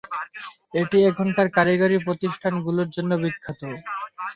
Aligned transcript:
এটি 0.73 0.97
এখানকার 1.09 1.47
কারিগরী 1.57 1.97
প্রতিষ্ঠান 2.05 2.53
গুলোর 2.65 2.87
জন্য 2.95 3.11
বিখ্যাত। 3.23 3.61